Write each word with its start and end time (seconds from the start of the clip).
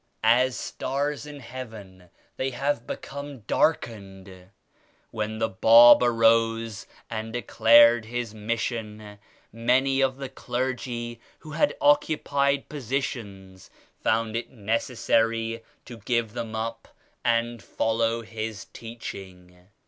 As 0.23 0.57
stars 0.57 1.27
in 1.27 1.41
heaven 1.41 2.09
they 2.35 2.49
have 2.49 2.87
become 2.87 3.41
darkened. 3.41 4.49
When 5.11 5.37
the 5.37 5.47
Bab 5.47 6.01
arose 6.01 6.87
and 7.07 7.31
declared 7.31 8.05
His 8.05 8.33
Mission, 8.33 9.19
many 9.53 10.01
of 10.01 10.17
the 10.17 10.27
clergy 10.27 11.17
28 11.41 11.41
who 11.41 11.51
had 11.51 11.77
occupied 11.79 12.67
positions 12.67 13.69
found 14.01 14.35
it 14.35 14.49
necessary 14.49 15.63
to 15.85 15.99
give 15.99 16.33
them 16.33 16.55
up 16.55 16.87
and 17.23 17.61
follow 17.61 18.23
His 18.23 18.65
Teaching." 18.73 19.67